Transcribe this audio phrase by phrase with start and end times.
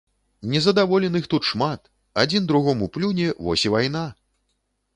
[0.53, 1.81] Незадаволеных тут шмат,
[2.23, 4.05] адзін другому плюне, вось і вайна!